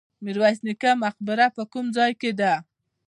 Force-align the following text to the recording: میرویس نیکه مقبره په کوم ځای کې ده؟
میرویس 0.23 0.57
نیکه 0.65 0.91
مقبره 1.03 1.47
په 1.55 1.63
کوم 1.71 1.85
ځای 1.97 2.11
کې 2.21 2.31
ده؟ 2.39 2.53